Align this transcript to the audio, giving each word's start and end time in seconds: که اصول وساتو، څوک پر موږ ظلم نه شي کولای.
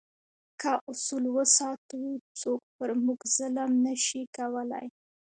که 0.59 0.71
اصول 0.91 1.23
وساتو، 1.35 2.01
څوک 2.39 2.61
پر 2.75 2.89
موږ 3.03 3.19
ظلم 3.35 3.71
نه 3.85 3.93
شي 4.05 4.21
کولای. 4.37 4.87